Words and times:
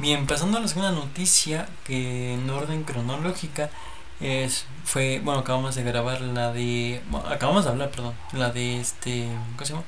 Bien, 0.00 0.26
pasando 0.26 0.56
a 0.56 0.62
la 0.62 0.68
segunda 0.68 0.92
noticia, 0.92 1.68
que 1.84 2.32
en 2.32 2.48
orden 2.48 2.84
cronológica 2.84 3.68
es 4.18 4.64
fue 4.84 5.20
bueno 5.22 5.40
acabamos 5.40 5.74
de 5.74 5.82
grabar 5.82 6.22
la 6.22 6.54
de 6.54 7.02
acabamos 7.28 7.64
de 7.64 7.70
hablar 7.70 7.90
perdón 7.90 8.14
la 8.32 8.50
de 8.50 8.80
este 8.80 9.28
¿cómo 9.56 9.66
se 9.66 9.72
llama? 9.74 9.84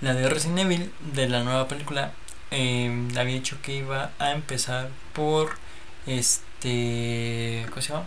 la 0.00 0.14
de 0.14 0.28
Resident 0.28 0.60
Evil 0.60 0.92
de 1.12 1.28
la 1.28 1.42
nueva 1.42 1.66
película 1.66 2.12
eh, 2.52 3.08
había 3.18 3.34
dicho 3.34 3.58
que 3.60 3.74
iba 3.74 4.12
a 4.20 4.30
empezar 4.30 4.88
por 5.12 5.56
este 6.06 7.66
¿cómo 7.70 7.82
se 7.82 7.92
llama? 7.92 8.06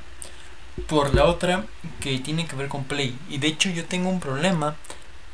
por 0.88 1.14
la 1.14 1.26
otra 1.26 1.66
que 2.00 2.20
tiene 2.20 2.46
que 2.48 2.56
ver 2.56 2.70
con 2.70 2.86
Play 2.86 3.18
y 3.30 3.38
de 3.38 3.48
hecho 3.48 3.70
yo 3.70 3.86
tengo 3.86 4.10
un 4.10 4.22
problema 4.22 4.76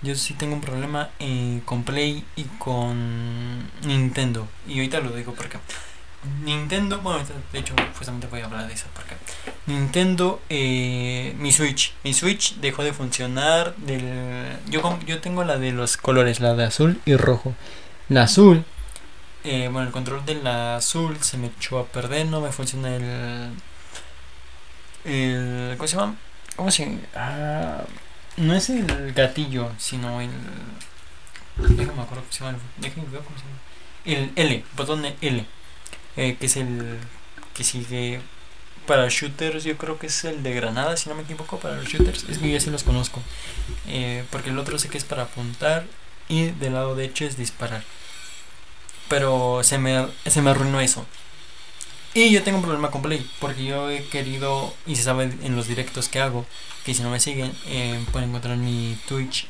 yo 0.02 0.16
sí 0.16 0.34
tengo 0.34 0.56
un 0.56 0.62
problema 0.62 1.10
eh, 1.20 1.62
con 1.66 1.84
Play 1.84 2.26
y 2.36 2.44
con 2.58 3.70
Nintendo 3.86 4.48
y 4.68 4.78
ahorita 4.78 5.02
lo 5.02 5.12
digo 5.12 5.34
porque 5.36 5.58
Nintendo, 6.44 7.00
bueno, 7.00 7.24
de 7.52 7.60
hecho, 7.60 7.74
justamente 7.98 8.28
voy 8.28 8.42
a 8.42 8.46
hablar 8.46 8.68
de 8.68 8.74
eso 8.74 8.86
porque 8.94 9.16
Nintendo, 9.66 10.42
eh, 10.50 11.36
mi 11.38 11.52
Switch, 11.52 11.94
mi 12.04 12.14
Switch 12.14 12.56
dejó 12.56 12.84
de 12.84 12.94
funcionar. 12.94 13.76
Del, 13.78 14.58
yo, 14.70 15.00
yo 15.06 15.22
tengo 15.22 15.44
la 15.44 15.58
de 15.58 15.72
los 15.72 15.98
colores, 15.98 16.40
la 16.40 16.54
de 16.56 16.66
azul 16.66 17.02
y 17.06 17.16
rojo. 17.16 17.56
La 18.10 18.24
azul, 18.24 18.64
eh, 19.44 19.70
bueno, 19.72 19.88
el 19.88 19.94
control 19.94 20.26
de 20.26 20.36
la 20.36 20.78
azul 20.78 21.18
se 21.22 21.38
me 21.38 21.48
echó 21.48 21.80
a 21.80 21.86
perder, 21.86 22.26
no 22.28 22.42
me 22.42 22.52
funciona 22.52 22.96
el. 22.96 23.52
el 25.06 25.78
¿Cómo 25.78 25.88
se 25.88 25.96
llama? 25.98 26.16
¿Cómo 26.56 26.72
se? 26.72 27.00
Ah, 27.16 27.84
no 28.38 28.54
es 28.54 28.70
el 28.70 29.14
gatillo, 29.14 29.72
sino 29.78 30.22
el. 30.22 30.30
Déjame 31.58 32.02
acuerdo 32.02 32.24
cómo 32.24 32.32
se 32.32 32.44
llama. 32.44 32.58
Déjame 32.78 33.08
ver 33.10 33.22
cómo 33.22 33.38
se 33.38 33.44
llama. 33.46 33.60
El 34.06 34.32
L, 34.36 34.64
botón 34.76 35.02
de 35.02 35.16
L 35.22 35.46
eh, 36.18 36.38
que 36.40 36.46
es 36.46 36.58
el 36.58 37.00
que 37.54 37.64
sigue 37.64 38.22
para 38.86 39.08
shooters, 39.10 39.64
yo 39.64 39.78
creo 39.78 39.98
que 39.98 40.08
es 40.08 40.24
el 40.26 40.44
de 40.44 40.54
Granada, 40.54 40.96
si 40.98 41.10
no 41.10 41.16
me 41.16 41.24
equivoco, 41.24 41.60
para 41.60 41.76
los 41.76 41.88
shooters. 41.88 42.26
Es 42.30 42.38
que 42.38 42.52
yo 42.52 42.60
sí 42.60 42.70
los 42.70 42.84
conozco. 42.84 43.22
Eh, 43.88 44.24
porque 44.30 44.52
el 44.52 44.60
otro 44.60 44.78
sé 44.78 44.90
que 44.90 44.98
es 44.98 45.04
para 45.04 45.24
apuntar 45.24 45.86
y 46.28 46.52
del 46.52 46.74
lado 46.74 46.96
de 46.96 47.06
hecho 47.06 47.26
es 47.26 47.38
disparar. 47.38 47.84
Pero 49.08 49.62
se 49.64 49.78
me, 49.78 50.08
se 50.26 50.42
me 50.42 50.52
arruinó 50.52 50.80
eso. 50.82 51.06
Y 52.14 52.32
yo 52.32 52.44
tengo 52.44 52.60
un 52.60 52.64
problema 52.64 52.92
con 52.92 53.02
Play, 53.02 53.30
porque 53.40 53.66
yo 53.66 53.90
he 53.90 54.06
querido, 54.06 54.74
y 54.86 54.96
se 54.96 55.04
sabe 55.04 55.26
en 55.44 55.56
los 55.56 55.68
directos 55.68 56.08
que 56.08 56.22
hago, 56.22 56.46
que 56.86 56.94
si 56.94 57.04
no 57.04 57.10
me 57.10 57.20
siguen, 57.20 57.52
eh, 57.68 58.00
pueden 58.14 58.30
encontrar 58.30 58.56
mi 58.56 58.98
Twitch, 59.08 59.48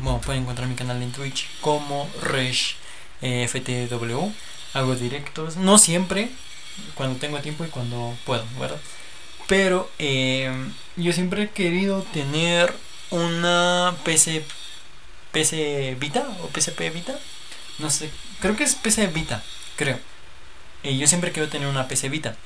bueno, 0.00 0.20
pueden 0.24 0.42
encontrar 0.42 0.66
mi 0.68 0.76
canal 0.76 1.02
en 1.02 1.12
Twitch 1.12 1.48
como 1.60 2.08
Resh 2.22 2.76
FTW 3.20 4.32
hago 4.76 4.94
directos, 4.94 5.56
no 5.56 5.78
siempre, 5.78 6.30
cuando 6.94 7.18
tengo 7.18 7.38
tiempo 7.40 7.64
y 7.64 7.68
cuando 7.68 8.14
puedo, 8.24 8.44
¿verdad? 8.60 8.80
Pero 9.46 9.90
eh, 9.98 10.50
yo 10.96 11.12
siempre 11.12 11.44
he 11.44 11.50
querido 11.50 12.02
tener 12.02 12.74
una 13.10 13.94
PC, 14.04 14.44
Vita 15.98 16.26
o 16.42 16.48
PSP 16.48 16.92
Vita, 16.92 17.18
no 17.78 17.90
sé, 17.90 18.10
creo 18.40 18.56
que 18.56 18.64
es 18.64 18.74
PC 18.74 19.06
Vita, 19.08 19.42
creo. 19.76 19.98
Y 20.82 20.98
yo 20.98 21.06
siempre 21.06 21.32
quiero 21.32 21.48
tener 21.48 21.68
una 21.68 21.88
PC 21.88 22.08
Vita. 22.08 22.36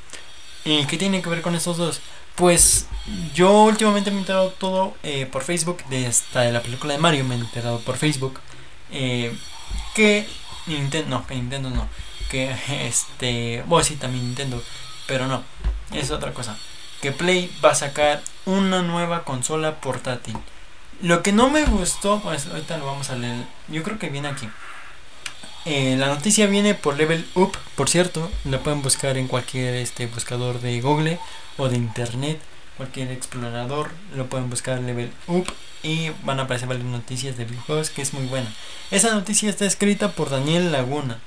¿Y 0.65 0.85
qué 0.87 0.97
tiene 0.97 1.23
que 1.23 1.29
ver 1.31 1.43
con 1.43 1.55
estos 1.55 1.79
dos? 1.79 2.01
Pues 2.37 2.87
yo 3.35 3.65
últimamente 3.65 4.11
me 4.11 4.19
he 4.19 4.21
enterado 4.21 4.51
todo 4.51 4.95
eh, 5.03 5.27
por 5.27 5.43
Facebook, 5.43 5.85
de 5.87 6.07
esta 6.07 6.43
de 6.43 6.53
la 6.53 6.63
película 6.63 6.93
de 6.93 7.01
Mario 7.01 7.25
me 7.25 7.35
he 7.35 7.39
enterado 7.39 7.81
por 7.81 7.97
Facebook. 7.97 8.41
Eh, 8.93 9.37
que 9.95 10.27
Nintendo, 10.67 11.09
no, 11.11 11.27
que 11.27 11.35
Nintendo 11.35 11.71
no, 11.71 11.89
que 12.31 12.57
este, 12.87 13.63
bueno, 13.67 13.85
sí, 13.85 13.97
también 13.97 14.25
Nintendo, 14.25 14.63
pero 15.07 15.27
no, 15.27 15.43
es 15.93 16.11
otra 16.11 16.33
cosa. 16.33 16.57
Que 17.03 17.13
Play 17.13 17.51
va 17.65 17.71
a 17.71 17.75
sacar 17.75 18.23
una 18.47 18.83
nueva 18.83 19.25
consola 19.25 19.81
portátil. 19.81 20.37
Lo 21.03 21.23
que 21.23 21.33
no 21.33 21.51
me 21.51 21.65
gustó, 21.65 22.21
pues 22.21 22.47
ahorita 22.47 22.79
lo 22.79 22.87
vamos 22.87 23.11
a 23.11 23.17
leer, 23.17 23.45
yo 23.69 23.83
creo 23.83 23.99
que 23.99 24.11
viene 24.11 24.29
aquí. 24.29 24.49
Eh, 25.67 25.97
la 25.99 26.07
noticia 26.07 26.47
viene 26.47 26.75
por 26.75 26.97
Level 26.97 27.27
Up, 27.35 27.57
por 27.75 27.91
cierto, 27.91 28.31
la 28.45 28.61
pueden 28.61 28.81
buscar 28.81 29.19
en 29.19 29.29
cualquier 29.29 29.75
este 29.75 30.07
buscador 30.07 30.61
de 30.61 30.81
Google 30.81 31.19
o 31.59 31.69
de 31.69 31.77
internet, 31.77 32.41
cualquier 32.77 33.11
explorador, 33.11 33.91
lo 34.17 34.27
pueden 34.27 34.49
buscar 34.49 34.81
Level 34.81 35.13
Up 35.27 35.53
y 35.83 36.11
van 36.25 36.41
a 36.41 36.45
aparecer 36.45 36.69
varias 36.69 36.87
noticias 36.87 37.37
de 37.37 37.45
videojuegos 37.45 37.91
que 37.91 38.03
es 38.03 38.15
muy 38.15 38.27
buena. 38.27 38.51
Esa 38.91 39.15
noticia 39.15 39.51
está 39.51 39.67
escrita 39.67 40.13
por 40.13 40.31
Daniel 40.31 40.73
Laguna. 40.73 41.19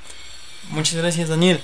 Muchas 0.70 0.96
gracias 0.96 1.30
Daniel. 1.30 1.60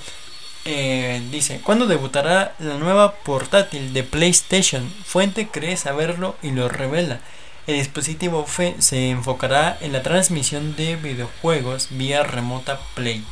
Eh, 0.64 1.22
dice, 1.30 1.60
¿cuándo 1.62 1.86
debutará 1.86 2.54
la 2.58 2.74
nueva 2.74 3.14
portátil 3.14 3.92
de 3.92 4.02
PlayStation? 4.02 4.92
Fuente 5.04 5.48
cree 5.48 5.76
saberlo 5.76 6.36
y 6.42 6.50
lo 6.50 6.68
revela. 6.68 7.20
El 7.66 7.76
dispositivo 7.76 8.44
FE 8.46 8.76
se 8.78 9.10
enfocará 9.10 9.78
en 9.80 9.92
la 9.92 10.02
transmisión 10.02 10.76
de 10.76 10.96
videojuegos 10.96 11.88
vía 11.90 12.22
remota 12.22 12.80
Play. 12.94 13.24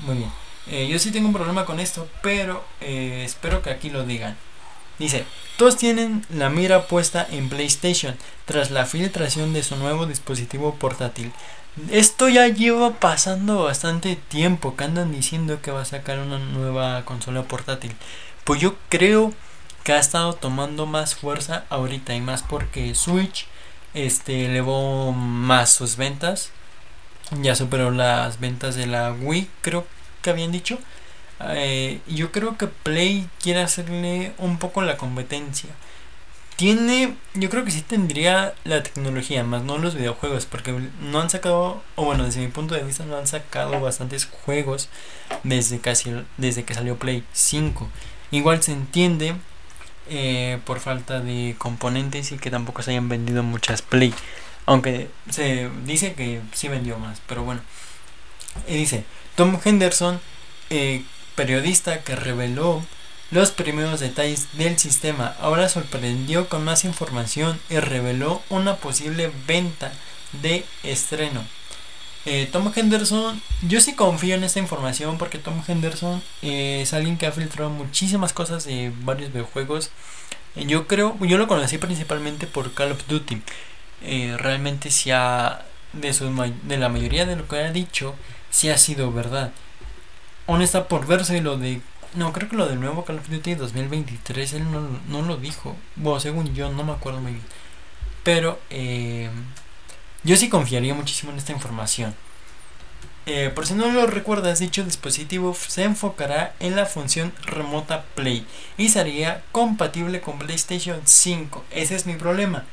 Muy 0.00 0.16
bien. 0.16 0.30
Eh, 0.66 0.88
yo 0.88 0.98
sí 0.98 1.10
tengo 1.10 1.28
un 1.28 1.34
problema 1.34 1.64
con 1.64 1.78
esto, 1.80 2.08
pero 2.22 2.64
eh, 2.80 3.22
espero 3.24 3.62
que 3.62 3.70
aquí 3.70 3.90
lo 3.90 4.04
digan. 4.04 4.36
Dice, 4.98 5.24
todos 5.56 5.76
tienen 5.76 6.24
la 6.30 6.50
mira 6.50 6.86
puesta 6.86 7.26
en 7.30 7.48
PlayStation 7.48 8.16
tras 8.44 8.70
la 8.70 8.86
filtración 8.86 9.52
de 9.52 9.62
su 9.62 9.76
nuevo 9.76 10.06
dispositivo 10.06 10.74
portátil. 10.76 11.32
Esto 11.90 12.28
ya 12.28 12.46
lleva 12.46 12.92
pasando 13.00 13.64
bastante 13.64 14.14
tiempo 14.14 14.76
que 14.76 14.84
andan 14.84 15.10
diciendo 15.10 15.60
que 15.60 15.72
va 15.72 15.82
a 15.82 15.84
sacar 15.84 16.20
una 16.20 16.38
nueva 16.38 17.04
consola 17.04 17.42
portátil. 17.42 17.92
Pues 18.44 18.60
yo 18.60 18.76
creo 18.88 19.32
que 19.82 19.92
ha 19.92 19.98
estado 19.98 20.34
tomando 20.34 20.86
más 20.86 21.16
fuerza 21.16 21.64
ahorita 21.70 22.14
y 22.14 22.20
más 22.20 22.42
porque 22.44 22.94
Switch 22.94 23.48
este 23.92 24.46
elevó 24.46 25.12
más 25.12 25.72
sus 25.72 25.96
ventas. 25.96 26.50
Ya 27.42 27.56
superó 27.56 27.90
las 27.90 28.38
ventas 28.38 28.76
de 28.76 28.86
la 28.86 29.12
Wii, 29.12 29.50
creo 29.60 29.84
que 30.22 30.30
habían 30.30 30.52
dicho. 30.52 30.78
Eh, 31.40 32.00
yo 32.06 32.30
creo 32.30 32.56
que 32.56 32.68
Play 32.68 33.28
quiere 33.42 33.62
hacerle 33.62 34.32
un 34.38 34.58
poco 34.58 34.82
la 34.82 34.96
competencia 34.96 35.70
tiene, 36.56 37.16
yo 37.34 37.50
creo 37.50 37.64
que 37.64 37.70
sí 37.70 37.82
tendría 37.82 38.54
la 38.64 38.82
tecnología, 38.82 39.42
más 39.42 39.62
no 39.62 39.78
los 39.78 39.94
videojuegos, 39.94 40.46
porque 40.46 40.72
no 41.00 41.20
han 41.20 41.30
sacado, 41.30 41.82
o 41.96 42.04
bueno, 42.04 42.24
desde 42.24 42.40
mi 42.40 42.48
punto 42.48 42.74
de 42.74 42.82
vista 42.84 43.04
no 43.04 43.16
han 43.16 43.26
sacado 43.26 43.80
bastantes 43.80 44.26
juegos 44.26 44.88
desde 45.42 45.80
casi 45.80 46.12
desde 46.36 46.64
que 46.64 46.74
salió 46.74 46.96
Play 46.96 47.24
5. 47.32 47.88
Igual 48.30 48.62
se 48.62 48.72
entiende 48.72 49.34
eh, 50.08 50.58
por 50.64 50.80
falta 50.80 51.20
de 51.20 51.56
componentes 51.58 52.30
y 52.32 52.38
que 52.38 52.50
tampoco 52.50 52.82
se 52.82 52.92
hayan 52.92 53.08
vendido 53.08 53.42
muchas 53.42 53.82
Play, 53.82 54.14
aunque 54.66 55.08
se 55.30 55.70
dice 55.84 56.14
que 56.14 56.40
sí 56.52 56.68
vendió 56.68 56.98
más, 56.98 57.20
pero 57.26 57.42
bueno. 57.42 57.62
Y 58.68 58.74
dice 58.76 59.04
Tom 59.34 59.58
Henderson, 59.64 60.20
eh, 60.70 61.04
periodista 61.34 62.02
que 62.02 62.14
reveló 62.14 62.84
los 63.34 63.50
primeros 63.50 63.98
detalles 63.98 64.46
del 64.52 64.78
sistema. 64.78 65.34
Ahora 65.40 65.68
sorprendió 65.68 66.48
con 66.48 66.62
más 66.64 66.84
información 66.84 67.58
y 67.68 67.78
reveló 67.80 68.40
una 68.48 68.76
posible 68.76 69.32
venta 69.48 69.92
de 70.40 70.64
estreno. 70.84 71.44
Eh, 72.26 72.48
Tom 72.52 72.72
Henderson, 72.74 73.42
yo 73.62 73.80
sí 73.80 73.96
confío 73.96 74.36
en 74.36 74.44
esta 74.44 74.60
información 74.60 75.18
porque 75.18 75.38
Tom 75.38 75.60
Henderson 75.66 76.22
eh, 76.42 76.82
es 76.82 76.94
alguien 76.94 77.18
que 77.18 77.26
ha 77.26 77.32
filtrado 77.32 77.70
muchísimas 77.70 78.32
cosas 78.32 78.66
de 78.66 78.92
varios 79.02 79.32
videojuegos. 79.32 79.90
Eh, 80.54 80.66
yo 80.66 80.86
creo, 80.86 81.18
yo 81.18 81.36
lo 81.36 81.48
conocí 81.48 81.76
principalmente 81.76 82.46
por 82.46 82.72
Call 82.72 82.92
of 82.92 83.08
Duty. 83.08 83.42
realmente 84.38 84.92
si 84.92 85.10
ha, 85.10 85.64
de, 85.92 86.12
su, 86.12 86.30
de 86.62 86.78
la 86.78 86.88
mayoría 86.88 87.26
de 87.26 87.34
lo 87.34 87.48
que 87.48 87.56
ha 87.56 87.72
dicho, 87.72 88.14
si 88.50 88.70
ha 88.70 88.78
sido 88.78 89.10
verdad. 89.10 89.52
Aún 90.46 90.62
está 90.62 90.86
por 90.86 91.06
verse 91.08 91.40
lo 91.40 91.56
de 91.56 91.80
no, 92.14 92.32
creo 92.32 92.48
que 92.48 92.56
lo 92.56 92.66
del 92.66 92.80
nuevo 92.80 93.04
Call 93.04 93.18
of 93.18 93.28
Duty 93.28 93.54
2023 93.54 94.52
él 94.54 94.64
no, 95.08 95.22
lo 95.22 95.36
dijo. 95.36 95.76
Bueno, 95.96 96.20
según 96.20 96.54
yo, 96.54 96.70
no 96.70 96.84
me 96.84 96.92
acuerdo 96.92 97.20
muy 97.20 97.32
bien. 97.32 97.44
Pero 98.22 98.58
eh, 98.70 99.30
yo 100.22 100.36
sí 100.36 100.48
confiaría 100.48 100.94
muchísimo 100.94 101.32
en 101.32 101.38
esta 101.38 101.52
información. 101.52 102.14
Eh, 103.26 103.50
por 103.54 103.66
si 103.66 103.74
no 103.74 103.90
lo 103.90 104.06
recuerdas, 104.06 104.58
dicho 104.58 104.84
dispositivo 104.84 105.54
se 105.54 105.84
enfocará 105.84 106.54
en 106.60 106.76
la 106.76 106.84
función 106.84 107.32
remota 107.46 108.04
Play 108.14 108.46
y 108.76 108.90
sería 108.90 109.42
compatible 109.50 110.20
con 110.20 110.38
PlayStation 110.38 111.00
5. 111.04 111.64
Ese 111.70 111.94
es 111.94 112.06
mi 112.06 112.14
problema. 112.14 112.64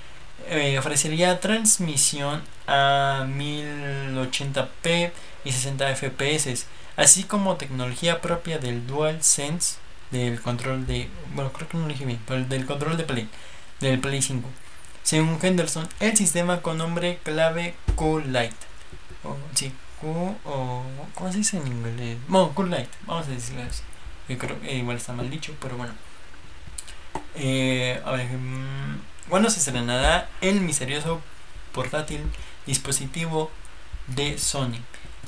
Eh, 0.49 0.77
ofrecería 0.77 1.39
transmisión 1.39 2.41
a 2.67 3.25
1080p 3.27 5.11
y 5.45 5.51
60 5.51 5.95
fps 5.95 6.65
así 6.95 7.23
como 7.23 7.57
tecnología 7.57 8.21
propia 8.21 8.59
del 8.59 8.85
DualSense, 8.87 9.77
del 10.11 10.41
control 10.41 10.85
de, 10.85 11.09
bueno, 11.33 11.51
creo 11.53 11.67
que 11.67 11.77
no 11.77 11.83
lo 11.83 11.89
dije 11.89 12.05
bien, 12.05 12.19
pero 12.27 12.43
del 12.43 12.65
control 12.65 12.97
de 12.97 13.03
Play, 13.03 13.29
del 13.79 13.99
Play 13.99 14.21
5. 14.21 14.47
Según 15.03 15.39
Henderson, 15.41 15.87
el 15.99 16.15
sistema 16.15 16.61
con 16.61 16.77
nombre 16.77 17.19
clave 17.23 17.75
Cool-Light, 17.95 18.53
sí, 19.55 19.71
o, 20.03 20.83
¿cómo 21.15 21.31
se 21.31 21.39
dice 21.39 21.57
en 21.57 21.67
inglés? 21.67 22.17
Bueno, 22.27 22.51
Cool-Light, 22.53 22.89
vamos 23.05 23.27
a 23.27 23.31
decirlo 23.31 23.63
así. 23.63 23.83
que 24.27 24.37
creo 24.37 24.59
que 24.59 24.75
igual 24.75 24.97
está 24.97 25.13
mal 25.13 25.29
dicho, 25.29 25.55
pero 25.59 25.77
bueno. 25.77 25.93
Eh, 27.35 28.01
a 28.05 28.11
ver, 28.11 28.27
¿cuándo 29.29 29.49
se 29.49 29.59
estrenará 29.59 30.29
el 30.41 30.61
misterioso 30.61 31.21
portátil 31.71 32.21
dispositivo 32.65 33.51
de 34.07 34.37
Sony? 34.37 34.79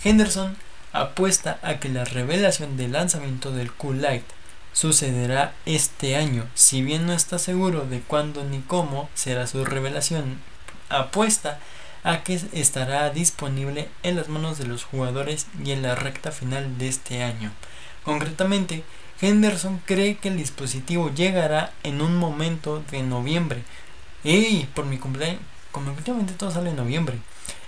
Henderson 0.03 0.57
apuesta 0.93 1.59
a 1.63 1.79
que 1.79 1.89
la 1.89 2.05
revelación 2.05 2.77
del 2.77 2.93
lanzamiento 2.93 3.51
del 3.51 3.71
Light 3.99 4.23
sucederá 4.71 5.53
este 5.65 6.15
año. 6.15 6.47
Si 6.53 6.81
bien 6.81 7.05
no 7.07 7.13
está 7.13 7.39
seguro 7.39 7.85
de 7.85 7.99
cuándo 7.99 8.43
ni 8.43 8.61
cómo 8.61 9.09
será 9.15 9.47
su 9.47 9.65
revelación, 9.65 10.39
apuesta 10.89 11.59
a 12.03 12.23
que 12.23 12.39
estará 12.53 13.09
disponible 13.09 13.89
en 14.03 14.15
las 14.15 14.29
manos 14.29 14.57
de 14.57 14.65
los 14.65 14.83
jugadores 14.83 15.47
y 15.63 15.71
en 15.71 15.81
la 15.81 15.95
recta 15.95 16.31
final 16.31 16.77
de 16.77 16.89
este 16.89 17.23
año. 17.23 17.51
Concretamente, 18.03 18.83
Henderson 19.21 19.81
cree 19.85 20.17
que 20.17 20.27
el 20.27 20.37
dispositivo 20.37 21.09
llegará 21.13 21.71
en 21.83 22.01
un 22.01 22.17
momento 22.17 22.83
de 22.91 23.01
noviembre. 23.03 23.63
¡Ey! 24.23 24.69
Por 24.75 24.85
mi 24.85 24.97
cumpleaños. 24.97 25.41
Como 25.71 25.91
últimamente 25.91 26.33
todo 26.33 26.51
sale 26.51 26.71
en 26.71 26.75
noviembre. 26.75 27.17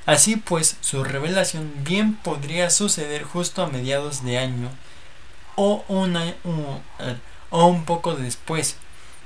Así 0.05 0.35
pues, 0.35 0.77
su 0.81 1.03
revelación 1.03 1.71
bien 1.83 2.15
podría 2.15 2.69
suceder 2.69 3.23
justo 3.23 3.63
a 3.63 3.67
mediados 3.67 4.23
de 4.23 4.37
año 4.37 4.69
o, 5.55 5.83
una, 5.87 6.27
eh, 6.27 6.35
un 7.51 7.85
poco 7.85 8.15
después. 8.15 8.77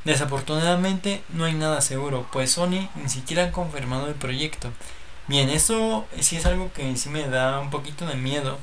Desafortunadamente 0.05 1.21
no 1.29 1.45
hay 1.45 1.53
nada 1.53 1.81
seguro, 1.81 2.27
pues 2.31 2.51
Sony 2.51 2.87
ni 2.95 3.09
siquiera 3.09 3.45
ha 3.45 3.51
confirmado 3.51 4.07
el 4.07 4.15
proyecto. 4.15 4.71
Bien, 5.27 5.49
eso 5.49 6.07
sí 6.19 6.37
es 6.37 6.45
algo 6.45 6.71
que 6.73 6.95
sí 6.97 7.09
me 7.09 7.27
da 7.27 7.59
un 7.59 7.69
poquito 7.69 8.05
de 8.05 8.15
miedo 8.15 8.57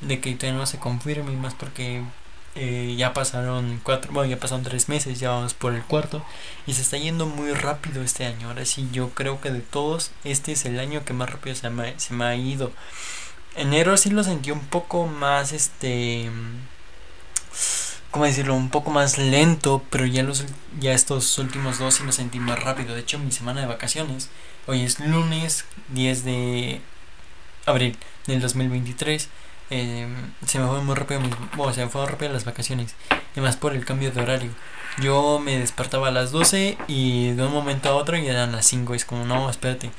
de 0.00 0.20
que 0.20 0.34
todavía 0.34 0.58
no 0.58 0.66
se 0.66 0.78
confirme, 0.78 1.32
más 1.32 1.54
porque 1.54 2.02
eh, 2.54 2.94
ya 2.98 3.14
pasaron 3.14 3.80
cuatro, 3.82 4.12
bueno, 4.12 4.30
ya 4.30 4.38
pasaron 4.38 4.62
tres 4.62 4.88
meses, 4.88 5.18
ya 5.18 5.30
vamos 5.30 5.54
por 5.54 5.74
el 5.74 5.82
cuarto 5.82 6.22
y 6.66 6.74
se 6.74 6.82
está 6.82 6.98
yendo 6.98 7.26
muy 7.26 7.52
rápido 7.52 8.02
este 8.02 8.26
año. 8.26 8.48
Ahora 8.48 8.66
sí, 8.66 8.88
yo 8.92 9.10
creo 9.10 9.40
que 9.40 9.50
de 9.50 9.60
todos, 9.60 10.10
este 10.24 10.52
es 10.52 10.66
el 10.66 10.78
año 10.78 11.04
que 11.04 11.14
más 11.14 11.30
rápido 11.30 11.56
se 11.56 11.70
me, 11.70 11.98
se 11.98 12.14
me 12.14 12.24
ha 12.24 12.36
ido. 12.36 12.72
Enero 13.56 13.96
sí 13.96 14.10
lo 14.10 14.24
sentí 14.24 14.50
un 14.50 14.60
poco 14.60 15.06
más, 15.06 15.52
este, 15.52 16.30
¿cómo 18.10 18.24
decirlo? 18.26 18.54
Un 18.54 18.70
poco 18.70 18.90
más 18.90 19.18
lento, 19.18 19.82
pero 19.90 20.06
ya 20.06 20.22
los, 20.22 20.44
ya 20.78 20.92
estos 20.92 21.38
últimos 21.38 21.78
dos 21.78 21.94
sí 21.94 22.04
lo 22.04 22.12
sentí 22.12 22.38
más 22.38 22.62
rápido. 22.62 22.94
De 22.94 23.00
hecho, 23.00 23.18
mi 23.18 23.32
semana 23.32 23.62
de 23.62 23.66
vacaciones, 23.66 24.28
hoy 24.66 24.82
es 24.82 25.00
lunes 25.00 25.64
10 25.88 26.24
de 26.24 26.80
abril 27.66 27.96
del 28.26 28.40
2023 28.40 29.28
eh, 29.70 30.08
se 30.46 30.58
me 30.58 30.66
fue 30.66 30.80
muy 30.82 30.94
rápido, 30.94 31.20
bueno, 31.56 31.72
se 31.72 31.84
me 31.84 31.90
fue 31.90 32.06
rápido 32.06 32.32
las 32.32 32.44
vacaciones, 32.44 32.94
y 33.36 33.40
más 33.40 33.56
por 33.56 33.74
el 33.74 33.84
cambio 33.84 34.10
de 34.10 34.20
horario. 34.20 34.50
Yo 35.00 35.38
me 35.38 35.58
despertaba 35.58 36.08
a 36.08 36.10
las 36.10 36.32
12 36.32 36.76
y 36.86 37.32
de 37.32 37.42
un 37.46 37.52
momento 37.52 37.88
a 37.88 37.94
otro 37.94 38.16
ya 38.16 38.32
eran 38.32 38.52
las 38.52 38.66
5, 38.66 38.94
es 38.94 39.04
como, 39.04 39.24
no, 39.24 39.48
espérate. 39.48 39.90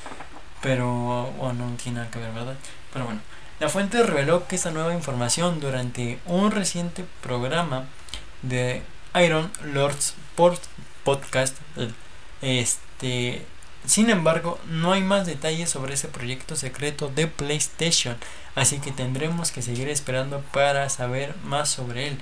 Pero, 0.62 1.34
bueno, 1.38 1.68
no 1.70 1.76
tiene 1.76 2.00
nada 2.00 2.12
que 2.12 2.20
ver, 2.20 2.32
¿verdad? 2.32 2.56
Pero 2.94 3.06
bueno, 3.06 3.22
la 3.60 3.70
fuente 3.70 4.04
reveló 4.04 4.48
que 4.48 4.56
esta 4.56 4.72
nueva 4.72 4.94
información 4.94 5.60
durante 5.60 6.20
un 6.26 6.52
reciente 6.52 7.06
programa 7.22 7.86
de 8.42 8.84
Iron 9.24 9.52
Lords 9.64 10.16
Podcast, 11.04 11.58
este, 12.42 13.46
sin 13.86 14.10
embargo, 14.10 14.60
no 14.70 14.94
hay 14.94 15.02
más 15.02 15.26
detalles 15.26 15.70
sobre 15.70 15.96
ese 15.96 16.08
proyecto 16.08 16.56
secreto 16.56 17.10
de 17.10 17.28
PlayStation, 17.28 18.16
así 18.56 18.80
que 18.80 18.92
tendremos 18.92 19.52
que 19.52 19.62
seguir 19.62 19.90
esperando 19.90 20.42
para 20.54 20.90
saber 20.90 21.36
más 21.44 21.70
sobre 21.70 22.08
él. 22.08 22.18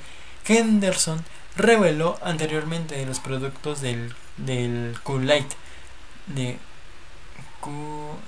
Henderson 0.48 1.24
reveló 1.56 2.18
anteriormente 2.24 2.96
de 2.96 3.06
los 3.06 3.20
productos 3.20 3.82
del, 3.82 4.16
del 4.38 4.98
Light. 5.22 5.52
De, 6.28 6.58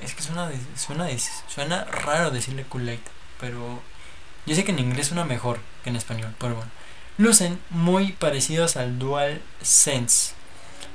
es 0.02 0.14
que 0.14 0.22
suena, 0.22 0.52
suena, 0.76 1.08
suena 1.48 1.86
raro 1.86 2.30
decirle 2.30 2.66
Light, 2.72 3.02
pero 3.40 3.82
yo 4.46 4.56
sé 4.56 4.64
que 4.64 4.72
en 4.72 4.80
inglés 4.80 5.08
suena 5.08 5.26
mejor 5.26 5.60
que 5.84 5.90
en 5.90 5.96
español, 5.96 6.36
pero 6.40 6.56
bueno. 6.56 6.72
Lucen 7.18 7.60
muy 7.70 8.12
parecidos 8.12 8.76
al 8.76 9.00
Dual 9.00 9.42
Sense, 9.62 10.34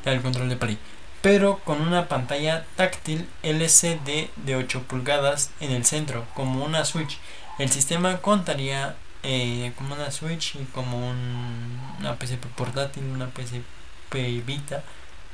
al 0.04 0.22
control 0.22 0.48
de 0.48 0.56
Play 0.56 0.78
pero 1.22 1.58
con 1.64 1.80
una 1.80 2.08
pantalla 2.08 2.64
táctil 2.76 3.28
LCD 3.42 4.30
de 4.36 4.56
8 4.56 4.82
pulgadas 4.84 5.50
en 5.60 5.72
el 5.72 5.84
centro, 5.84 6.26
como 6.34 6.64
una 6.64 6.84
Switch. 6.84 7.18
El 7.58 7.70
sistema 7.70 8.18
contaría 8.18 8.96
eh, 9.22 9.72
como 9.76 9.94
una 9.94 10.10
Switch 10.10 10.54
y 10.54 10.64
como 10.66 11.08
un, 11.08 11.80
una 11.98 12.16
PSP 12.16 12.46
portátil, 12.54 13.04
una 13.04 13.26
PSP 13.26 14.44
Vita, 14.46 14.84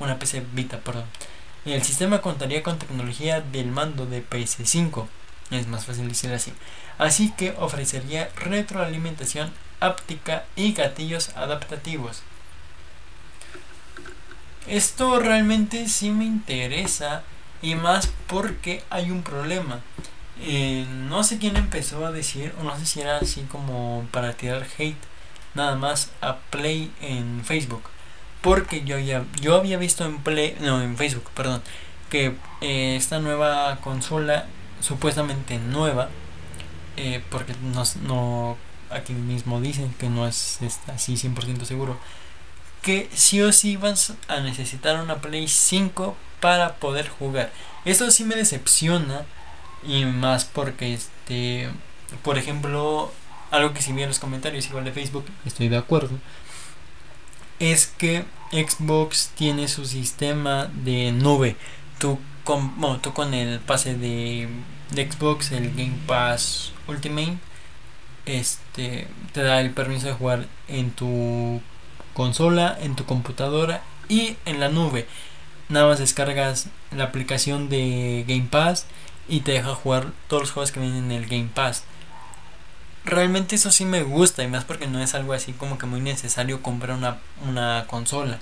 una 0.01 0.19
PC 0.19 0.45
Vita, 0.53 0.79
perdón. 0.79 1.05
El 1.65 1.83
sistema 1.83 2.21
contaría 2.21 2.63
con 2.63 2.79
tecnología 2.79 3.41
del 3.41 3.67
mando 3.69 4.07
de 4.07 4.23
PS5, 4.27 5.07
es 5.51 5.67
más 5.67 5.85
fácil 5.85 6.09
decir 6.09 6.33
así. 6.33 6.53
Así 6.99 7.33
que 7.33 7.55
ofrecería 7.59 8.31
retroalimentación 8.37 9.53
áptica 9.81 10.45
y 10.57 10.73
gatillos 10.73 11.31
adaptativos. 11.37 12.23
Esto 14.67 15.19
realmente 15.21 15.89
sí 15.89 16.11
me 16.11 16.25
interesa 16.25 17.23
y 17.61 17.75
más 17.75 18.11
porque 18.27 18.83
hay 18.91 19.11
un 19.11 19.23
problema. 19.23 19.81
Eh, 20.41 20.87
no 21.09 21.23
sé 21.25 21.39
quién 21.39 21.57
empezó 21.57 22.05
a 22.07 22.13
decir, 22.13 22.53
o 22.61 22.65
no 22.65 22.77
sé 22.79 22.87
si 22.87 23.01
era 23.01 23.19
así 23.19 23.43
como 23.43 24.07
para 24.11 24.33
tirar 24.33 24.67
hate 24.79 24.97
nada 25.55 25.77
más 25.77 26.11
a 26.21 26.37
Play 26.51 26.93
en 27.01 27.45
Facebook. 27.45 27.83
Porque 28.43 28.85
yo 28.85 28.99
ya 28.99 29.25
yo 29.41 29.57
había 29.57 29.79
visto 29.79 30.05
en 30.05 30.19
Play, 30.19 30.57
no, 30.61 30.83
en 30.83 30.97
Facebook, 30.97 31.31
perdón, 31.35 31.63
que 32.11 32.35
eh, 32.61 32.97
esta 32.97 33.19
nueva 33.21 33.79
consola, 33.81 34.47
supuestamente 34.81 35.59
nueva, 35.59 36.09
eh, 36.97 37.23
porque 37.31 37.55
no, 37.63 37.83
no, 38.07 38.57
aquí 38.91 39.15
mismo 39.15 39.61
dicen 39.61 39.95
que 39.99 40.09
no 40.09 40.27
es, 40.27 40.61
es 40.63 40.81
así 40.89 41.15
100% 41.15 41.65
seguro, 41.65 41.99
que 42.85 43.09
sí 43.15 43.41
o 43.41 43.51
sí 43.51 43.77
vas 43.77 44.13
a 44.29 44.41
necesitar 44.41 45.01
una 45.03 45.17
Play 45.17 45.49
5 45.49 46.17
para 46.41 46.77
poder 46.77 47.09
jugar. 47.09 47.51
Esto 47.87 48.11
sí 48.11 48.25
me 48.25 48.37
decepciona 48.37 49.25
y 49.83 50.05
más 50.05 50.45
porque 50.45 50.93
este, 50.93 51.71
por 52.23 52.37
ejemplo, 52.37 53.11
algo 53.51 53.73
que 53.73 53.81
si 53.81 53.93
vi 53.93 54.03
en 54.03 54.09
los 54.09 54.19
comentarios 54.19 54.67
igual 54.67 54.85
de 54.85 54.93
Facebook, 54.93 55.25
estoy 55.47 55.69
de 55.69 55.79
acuerdo, 55.79 56.19
es 57.59 57.87
que 57.87 58.27
Xbox 58.53 59.31
tiene 59.35 59.67
su 59.69 59.87
sistema 59.87 60.67
de 60.67 61.11
nube. 61.11 61.57
Tú 61.99 62.19
con, 62.45 63.01
tú 63.01 63.15
con 63.15 63.33
el 63.33 63.61
pase 63.61 63.97
de, 63.97 64.47
de 64.91 65.11
Xbox, 65.11 65.53
el 65.53 65.71
Game 65.71 65.97
Pass 66.07 66.73
Ultimate, 66.87 67.39
este 68.27 69.09
te 69.33 69.43
da 69.43 69.61
el 69.63 69.71
permiso 69.71 70.07
de 70.07 70.13
jugar 70.13 70.47
en 70.69 70.91
tu 70.91 71.63
consola, 72.15 72.77
en 72.81 72.97
tu 72.97 73.05
computadora 73.05 73.83
y 74.09 74.37
en 74.47 74.61
la 74.61 74.71
nube. 74.71 75.07
Nada 75.69 75.89
más 75.89 75.99
descargas 75.99 76.69
la 76.91 77.05
aplicación 77.05 77.69
de 77.69 78.25
Game 78.27 78.49
Pass 78.51 78.87
y 79.29 79.41
te 79.41 79.53
deja 79.53 79.75
jugar 79.75 80.13
todos 80.29 80.45
los 80.45 80.51
juegos 80.53 80.73
que 80.73 80.81
vienen 80.81 81.05
en 81.05 81.13
el 81.13 81.27
Game 81.27 81.51
Pass. 81.53 81.85
Realmente 83.05 83.57
eso 83.57 83.71
sí 83.71 83.85
me 83.85 84.03
gusta 84.03 84.43
y 84.43 84.49
más 84.49 84.65
porque 84.65 84.87
no 84.87 85.01
es 85.01 85.15
algo 85.15 85.33
así 85.35 85.53
como 85.53 85.77
que 85.77 85.87
muy 85.87 86.01
necesario 86.01 86.63
comprar 86.63 86.97
una, 86.97 87.19
una 87.47 87.85
consola. 87.87 88.39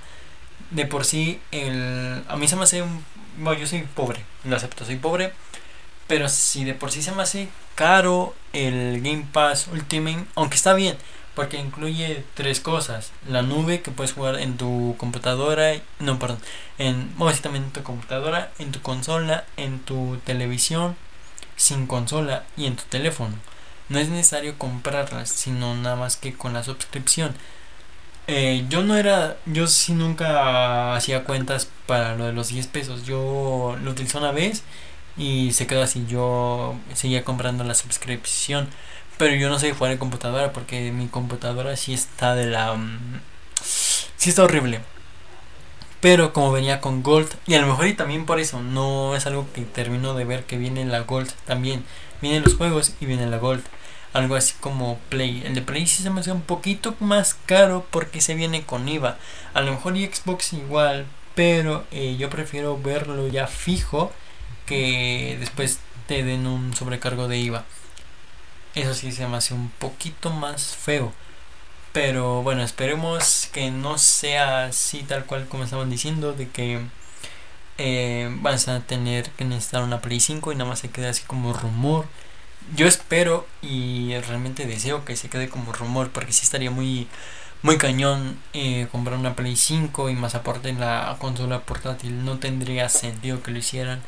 De 0.71 0.85
por 0.85 1.05
sí, 1.05 1.39
el, 1.51 2.23
a 2.27 2.37
mí 2.37 2.47
se 2.47 2.55
me 2.55 2.63
hace 2.63 2.81
un... 2.81 3.03
Bueno, 3.37 3.59
yo 3.59 3.67
soy 3.67 3.81
pobre, 3.81 4.23
lo 4.43 4.55
acepto, 4.55 4.85
soy 4.85 4.97
pobre. 4.97 5.33
Pero 6.07 6.29
si 6.29 6.63
de 6.65 6.73
por 6.73 6.91
sí 6.91 7.01
se 7.01 7.11
me 7.11 7.23
hace 7.23 7.49
caro 7.75 8.35
el 8.51 9.01
Game 9.01 9.25
Pass 9.31 9.67
Ultimate, 9.71 10.25
aunque 10.35 10.55
está 10.55 10.73
bien, 10.73 10.97
porque 11.35 11.57
incluye 11.57 12.23
tres 12.33 12.59
cosas. 12.59 13.11
La 13.27 13.41
nube 13.41 13.81
que 13.81 13.91
puedes 13.91 14.13
jugar 14.13 14.39
en 14.39 14.57
tu 14.57 14.95
computadora, 14.97 15.73
no, 15.99 16.19
perdón, 16.19 16.39
en, 16.77 17.13
también 17.41 17.65
en 17.65 17.71
tu 17.71 17.83
computadora, 17.83 18.51
en 18.59 18.71
tu 18.71 18.81
consola, 18.81 19.45
en 19.57 19.79
tu 19.79 20.17
televisión, 20.25 20.95
sin 21.55 21.87
consola 21.87 22.43
y 22.57 22.65
en 22.65 22.75
tu 22.75 22.83
teléfono. 22.83 23.35
No 23.89 23.99
es 23.99 24.09
necesario 24.09 24.57
comprarlas, 24.57 25.29
sino 25.29 25.75
nada 25.75 25.95
más 25.95 26.17
que 26.17 26.33
con 26.33 26.53
la 26.53 26.63
suscripción. 26.63 27.35
Eh, 28.27 28.65
yo 28.69 28.83
no 28.83 28.95
era, 28.95 29.37
yo 29.45 29.67
sí 29.67 29.93
nunca 29.93 30.95
hacía 30.95 31.25
cuentas 31.25 31.67
para 31.87 32.15
lo 32.15 32.25
de 32.25 32.33
los 32.33 32.49
10 32.49 32.67
pesos. 32.67 33.05
Yo 33.05 33.77
lo 33.83 33.91
utilicé 33.91 34.17
una 34.17 34.31
vez 34.31 34.63
y 35.17 35.51
se 35.53 35.67
quedó 35.67 35.83
así. 35.83 36.05
Yo 36.07 36.75
seguía 36.93 37.23
comprando 37.23 37.63
la 37.63 37.75
suscripción. 37.75 38.67
Pero 39.17 39.35
yo 39.35 39.49
no 39.49 39.59
sé 39.59 39.73
jugar 39.73 39.91
en 39.91 39.99
computadora 39.99 40.53
porque 40.53 40.91
mi 40.91 41.07
computadora 41.07 41.75
sí 41.77 41.93
está 41.93 42.35
de 42.35 42.47
la... 42.47 42.73
Mm, 42.73 43.21
sí 44.17 44.29
está 44.29 44.43
horrible. 44.43 44.81
Pero 46.01 46.33
como 46.33 46.51
venía 46.51 46.81
con 46.81 47.01
Gold, 47.03 47.29
y 47.47 47.53
a 47.53 47.61
lo 47.61 47.67
mejor 47.67 47.87
y 47.87 47.93
también 47.93 48.25
por 48.25 48.39
eso, 48.39 48.61
no 48.61 49.15
es 49.15 49.25
algo 49.25 49.47
que 49.53 49.61
termino 49.61 50.13
de 50.15 50.25
ver 50.25 50.43
que 50.45 50.57
viene 50.57 50.83
la 50.85 51.01
Gold 51.01 51.31
también. 51.45 51.85
Vienen 52.21 52.43
los 52.43 52.55
juegos 52.55 52.93
y 52.99 53.05
viene 53.05 53.27
la 53.27 53.37
Gold. 53.37 53.63
algo 54.13 54.35
así 54.35 54.53
como 54.59 54.99
Play. 55.09 55.43
El 55.45 55.55
de 55.55 55.61
Play 55.61 55.87
sí 55.87 56.03
se 56.03 56.09
me 56.09 56.21
hace 56.21 56.31
un 56.31 56.41
poquito 56.41 56.95
más 56.99 57.35
caro 57.45 57.85
porque 57.91 58.21
se 58.21 58.35
viene 58.35 58.63
con 58.65 58.87
IVA. 58.89 59.17
A 59.53 59.61
lo 59.61 59.71
mejor 59.71 59.95
y 59.97 60.05
Xbox 60.07 60.53
igual, 60.53 61.05
pero 61.35 61.85
eh, 61.91 62.15
yo 62.19 62.29
prefiero 62.29 62.77
verlo 62.77 63.27
ya 63.27 63.47
fijo 63.47 64.11
que 64.65 65.37
después 65.39 65.79
te 66.07 66.23
den 66.23 66.47
un 66.47 66.75
sobrecargo 66.75 67.27
de 67.27 67.37
IVA. 67.37 67.65
Eso 68.75 68.93
sí 68.93 69.11
se 69.11 69.27
me 69.27 69.37
hace 69.37 69.53
un 69.53 69.69
poquito 69.69 70.29
más 70.31 70.75
feo. 70.75 71.13
Pero 71.93 72.41
bueno, 72.43 72.63
esperemos 72.63 73.49
que 73.53 73.71
no 73.71 73.97
sea 73.97 74.65
así 74.65 75.03
tal 75.03 75.25
cual 75.25 75.47
como 75.47 75.63
estaban 75.63 75.89
diciendo, 75.91 76.33
de 76.33 76.49
que 76.49 76.81
eh, 77.77 78.29
vas 78.41 78.67
a 78.67 78.81
tener 78.81 79.29
que 79.31 79.45
necesitar 79.45 79.83
una 79.83 80.01
Play 80.01 80.19
5 80.19 80.51
y 80.51 80.55
nada 80.55 80.69
más 80.69 80.79
se 80.79 80.89
quede 80.89 81.07
así 81.09 81.23
como 81.23 81.53
rumor. 81.53 82.05
Yo 82.75 82.87
espero 82.87 83.47
y 83.61 84.15
realmente 84.27 84.65
deseo 84.65 85.05
que 85.05 85.15
se 85.15 85.29
quede 85.29 85.49
como 85.49 85.73
rumor 85.73 86.11
porque 86.11 86.33
sí 86.33 86.43
estaría 86.43 86.71
muy 86.71 87.07
muy 87.63 87.77
cañón 87.77 88.37
eh, 88.53 88.87
comprar 88.91 89.17
una 89.17 89.35
Play 89.35 89.55
5 89.55 90.09
y 90.09 90.15
más 90.15 90.35
aparte 90.35 90.73
la 90.73 91.15
consola 91.19 91.61
portátil 91.61 92.25
no 92.25 92.37
tendría 92.39 92.89
sentido 92.89 93.41
que 93.41 93.51
lo 93.51 93.59
hicieran 93.59 94.01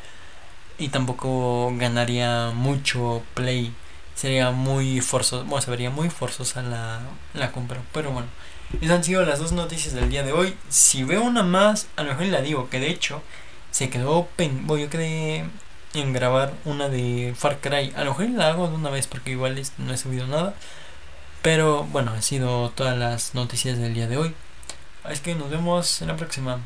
y 0.78 0.88
tampoco 0.88 1.72
ganaría 1.76 2.52
mucho 2.54 3.22
Play 3.34 3.74
sería 4.16 4.50
muy 4.50 5.00
forzoso, 5.00 5.44
bueno, 5.44 5.60
se 5.60 5.70
vería 5.70 5.90
muy 5.90 6.10
forzosa 6.10 6.62
la, 6.62 7.00
la 7.34 7.52
compra. 7.52 7.82
Pero 7.92 8.10
bueno, 8.10 8.28
esas 8.80 8.96
han 8.96 9.04
sido 9.04 9.24
las 9.24 9.38
dos 9.38 9.52
noticias 9.52 9.94
del 9.94 10.10
día 10.10 10.22
de 10.24 10.32
hoy. 10.32 10.56
Si 10.68 11.04
veo 11.04 11.22
una 11.22 11.42
más, 11.42 11.86
a 11.96 12.02
lo 12.02 12.10
mejor 12.10 12.26
la 12.26 12.40
digo, 12.40 12.68
que 12.70 12.80
de 12.80 12.90
hecho 12.90 13.22
se 13.70 13.90
quedó 13.90 14.26
pen, 14.36 14.66
yo 14.66 14.90
quedé 14.90 15.44
en 15.94 16.12
grabar 16.12 16.54
una 16.64 16.88
de 16.88 17.34
Far 17.36 17.60
Cry. 17.60 17.92
A 17.96 18.04
lo 18.04 18.12
mejor 18.12 18.30
la 18.30 18.48
hago 18.48 18.68
de 18.68 18.74
una 18.74 18.90
vez 18.90 19.06
porque 19.06 19.32
igual 19.32 19.60
no 19.78 19.92
he 19.92 19.98
subido 19.98 20.26
nada. 20.26 20.54
Pero 21.42 21.84
bueno, 21.84 22.12
han 22.12 22.22
sido 22.22 22.70
todas 22.70 22.96
las 22.98 23.34
noticias 23.34 23.78
del 23.78 23.94
día 23.94 24.08
de 24.08 24.16
hoy. 24.16 24.34
Es 25.08 25.20
que 25.20 25.34
nos 25.34 25.50
vemos 25.50 26.02
en 26.02 26.08
la 26.08 26.16
próxima. 26.16 26.60